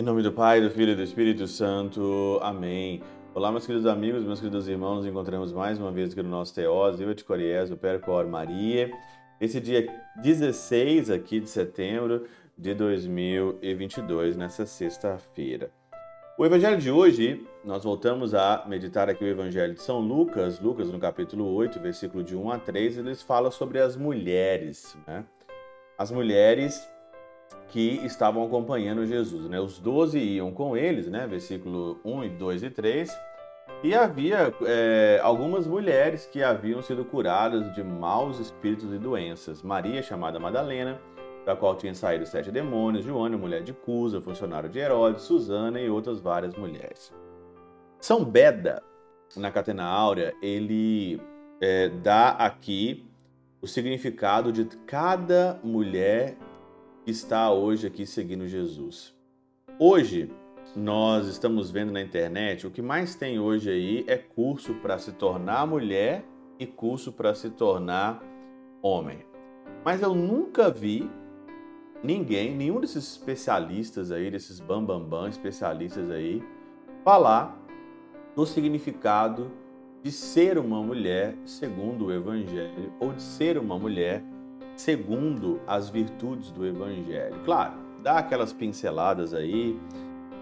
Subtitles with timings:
[0.00, 2.38] Em nome do Pai, do Filho e do Espírito Santo.
[2.40, 3.02] Amém.
[3.34, 6.54] Olá, meus queridos amigos, meus queridos irmãos, nos encontramos mais uma vez aqui no nosso
[6.54, 8.92] Teós, eu, Coriés, o Percor Maria.
[9.40, 9.92] Esse dia
[10.22, 12.26] 16 aqui de setembro
[12.56, 15.72] de 2022, nessa sexta-feira.
[16.38, 20.88] O evangelho de hoje, nós voltamos a meditar aqui o evangelho de São Lucas, Lucas
[20.88, 25.24] no capítulo 8, versículo de 1 a 3, eles falam sobre as mulheres, né?
[25.98, 26.88] As mulheres
[27.66, 29.58] que estavam acompanhando Jesus, né?
[29.58, 31.26] Os doze iam com eles, né?
[31.26, 33.20] Versículo 1 e 2 e 3.
[33.82, 39.60] E havia é, algumas mulheres que haviam sido curadas de maus espíritos e doenças.
[39.60, 41.00] Maria, chamada Madalena,
[41.48, 45.88] da qual tinham saído sete demônios, Joana, mulher de Cusa, funcionário de Herodes, Susana e
[45.88, 47.10] outras várias mulheres.
[47.98, 48.82] São Beda,
[49.34, 51.18] na Catena Áurea, ele
[51.58, 53.08] é, dá aqui
[53.62, 56.36] o significado de cada mulher
[57.02, 59.16] que está hoje aqui seguindo Jesus.
[59.78, 60.30] Hoje,
[60.76, 65.12] nós estamos vendo na internet, o que mais tem hoje aí é curso para se
[65.12, 66.26] tornar mulher
[66.58, 68.22] e curso para se tornar
[68.82, 69.24] homem.
[69.82, 71.10] Mas eu nunca vi
[72.02, 76.42] ninguém, nenhum desses especialistas aí, desses bambambam bam, bam, especialistas aí,
[77.04, 77.58] falar
[78.34, 79.50] do significado
[80.02, 84.22] de ser uma mulher segundo o Evangelho ou de ser uma mulher
[84.76, 87.40] segundo as virtudes do Evangelho.
[87.44, 89.78] Claro, dá aquelas pinceladas aí,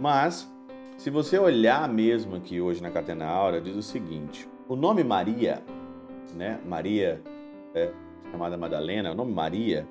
[0.00, 0.48] mas
[0.96, 5.62] se você olhar mesmo aqui hoje na Catena Aura, diz o seguinte: o nome Maria,
[6.34, 6.60] né?
[6.64, 7.20] Maria
[7.74, 7.90] é,
[8.30, 9.88] chamada Madalena, o nome Maria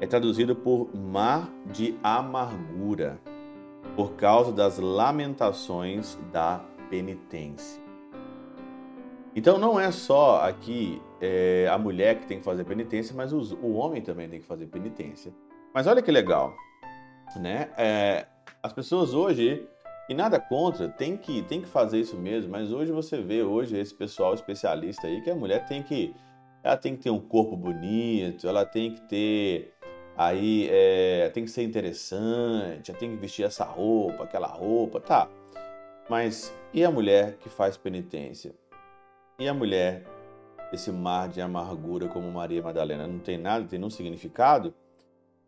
[0.00, 3.18] é traduzido por mar de amargura,
[3.96, 7.82] por causa das lamentações da penitência.
[9.36, 13.52] Então não é só aqui é, a mulher que tem que fazer penitência, mas os,
[13.52, 15.32] o homem também tem que fazer penitência.
[15.72, 16.54] Mas olha que legal,
[17.36, 17.70] né?
[17.76, 18.26] É,
[18.62, 19.66] as pessoas hoje
[20.08, 23.78] e nada contra, tem que, tem que fazer isso mesmo, mas hoje você vê hoje
[23.78, 26.14] esse pessoal especialista aí que a mulher tem que
[26.64, 29.74] ela tem que ter um corpo bonito, ela tem que ter
[30.16, 35.28] Aí é, tem que ser interessante, tem que vestir essa roupa, aquela roupa, tá.
[36.08, 38.54] Mas e a mulher que faz penitência?
[39.40, 40.04] E a mulher,
[40.72, 43.08] esse mar de amargura como Maria Madalena?
[43.08, 44.72] Não tem nada, tem nenhum significado?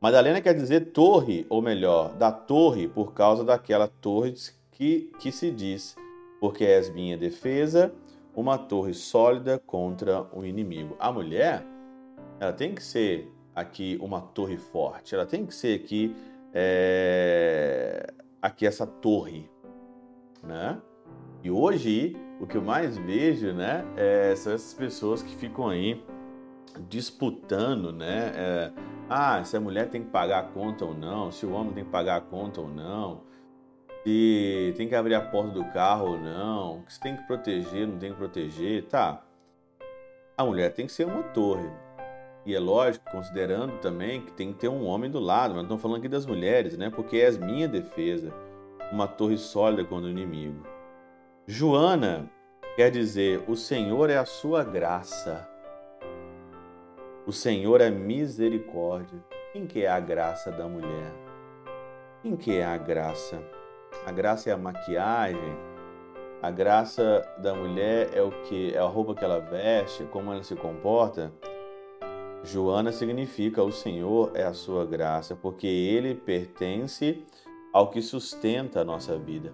[0.00, 4.34] Madalena quer dizer torre, ou melhor, da torre, por causa daquela torre
[4.72, 5.94] que, que se diz,
[6.41, 7.94] porque és minha defesa,
[8.37, 10.95] uma torre sólida contra o inimigo.
[11.01, 11.67] A mulher,
[12.39, 16.15] ela tem que ser aqui uma torre forte, ela tem que ser aqui,
[16.53, 19.49] é, aqui essa torre,
[20.45, 20.79] né?
[21.43, 26.05] E hoje o que eu mais vejo, né, é, são essas pessoas que ficam aí
[26.89, 28.33] disputando, né?
[28.35, 28.73] É,
[29.09, 31.85] ah, se a mulher tem que pagar a conta ou não, se o homem tem
[31.85, 33.23] que pagar a conta ou não,
[34.06, 37.99] se tem que abrir a porta do carro ou não, se tem que proteger, não
[37.99, 39.21] tem que proteger, tá?
[40.39, 41.69] A mulher tem que ser uma torre.
[42.44, 45.83] E é lógico, considerando também que tem que ter um homem do lado, mas estamos
[45.83, 46.89] falando aqui das mulheres, né?
[46.89, 48.33] Porque és minha defesa,
[48.93, 50.65] uma torre sólida contra o inimigo.
[51.44, 52.31] Joana
[52.77, 55.49] quer dizer: o Senhor é a sua graça.
[57.27, 59.19] O Senhor é misericórdia.
[59.53, 61.12] Quem que é a graça da mulher?
[62.23, 63.56] Quem que é a graça?
[64.05, 65.57] A graça é a maquiagem.
[66.43, 70.43] A graça da mulher é o que é a roupa que ela veste, como ela
[70.43, 71.33] se comporta.
[72.45, 77.25] Joana significa o Senhor é a sua graça, porque ele pertence
[77.73, 79.53] ao que sustenta a nossa vida.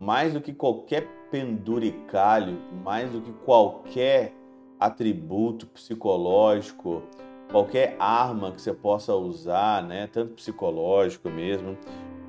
[0.00, 4.34] Mais do que qualquer penduricalho, mais do que qualquer
[4.80, 7.02] atributo psicológico,
[7.50, 11.78] qualquer arma que você possa usar, né, tanto psicológico mesmo,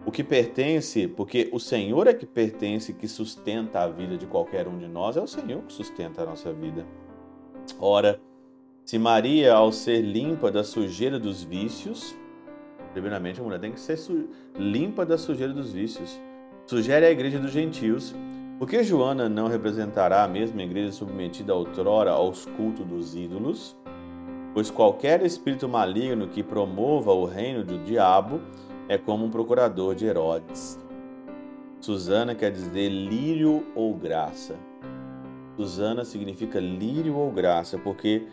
[0.05, 4.67] o que pertence, porque o Senhor é que pertence, que sustenta a vida de qualquer
[4.67, 6.85] um de nós, é o Senhor que sustenta a nossa vida.
[7.79, 8.21] Ora,
[8.85, 12.15] se Maria, ao ser limpa da sujeira dos vícios,
[12.93, 13.97] primeiramente a mulher tem que ser
[14.55, 16.19] limpa da sujeira dos vícios,
[16.67, 18.13] sugere a igreja dos gentios,
[18.59, 23.75] por que Joana não representará a mesma igreja submetida outrora aos cultos dos ídolos?
[24.53, 28.39] Pois qualquer espírito maligno que promova o reino do diabo
[28.87, 30.79] é como um procurador de Herodes.
[31.79, 34.55] Susana quer dizer lírio ou graça.
[35.55, 38.27] Susana significa lírio ou graça, porque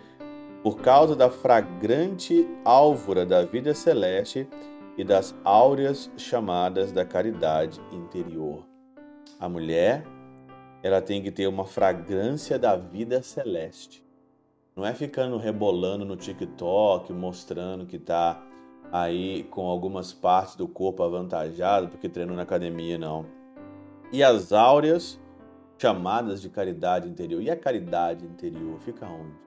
[0.62, 4.48] por causa da fragrante álvora da vida celeste
[4.96, 8.64] e das áureas chamadas da caridade interior.
[9.40, 10.04] A mulher,
[10.82, 14.04] ela tem que ter uma fragrância da vida celeste.
[14.74, 18.42] Não é ficando rebolando no TikTok, mostrando que tá
[18.92, 23.24] aí com algumas partes do corpo avantajado porque treinou na academia, não.
[24.12, 25.18] E as áureas
[25.78, 27.42] chamadas de caridade interior.
[27.42, 29.42] E a caridade interior fica onde?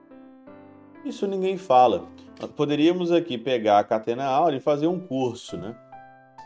[1.02, 2.08] Isso ninguém fala.
[2.56, 5.74] Poderíamos aqui pegar a Catena Áurea e fazer um curso, né?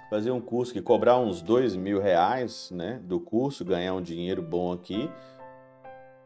[0.08, 3.00] Fazer um curso que cobrar uns dois mil reais, né?
[3.02, 5.10] Do curso, ganhar um dinheiro bom aqui.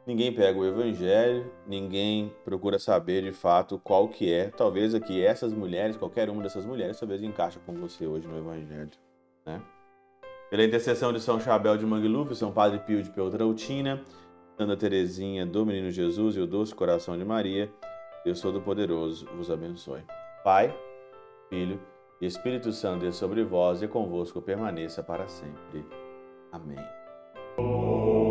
[0.07, 4.51] Ninguém pega o evangelho, ninguém procura saber de fato qual que é.
[4.51, 8.91] Talvez aqui essas mulheres, qualquer uma dessas mulheres, talvez encaixe com você hoje no evangelho,
[9.47, 9.63] né?
[10.51, 14.03] Pela intercessão de São Chabel de Mangluf, São Padre Pio de Peltrautina,
[14.59, 17.73] Santa Teresinha do Menino Jesus e o Doce Coração de Maria,
[18.25, 20.03] Deus Todo-Poderoso vos abençoe.
[20.45, 20.73] Pai,
[21.49, 21.81] Filho
[22.21, 25.85] e Espírito Santo, Deus sobre vós e convosco permaneça para sempre.
[26.53, 28.24] Amém.